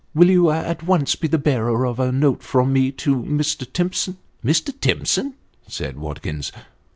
Will 0.15 0.31
you 0.31 0.49
at 0.49 0.81
once 0.81 1.13
be 1.13 1.27
the 1.27 1.37
bearer 1.37 1.85
of 1.85 1.99
a 1.99 2.11
note 2.11 2.41
from 2.41 2.73
me 2.73 2.91
to 2.93 3.21
to 3.23 3.29
Mr. 3.31 3.71
Timson?"" 3.71 4.17
Mr. 4.43 4.73
Timson!" 4.81 5.35
said 5.67 5.95
Watkins. 5.95 6.51